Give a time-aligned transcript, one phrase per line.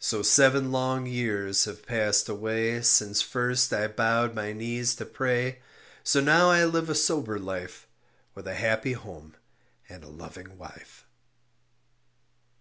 [0.00, 5.60] So seven long years have passed away Since first I bowed my knees to pray;
[6.02, 7.86] So now I live a sober life
[8.34, 9.36] With a happy home
[9.88, 11.06] and a loving wife.